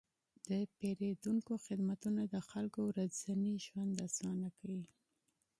[0.47, 4.85] د پیرودونکو خدمتونه د خلکو ورځنی ژوند اسانه کوي.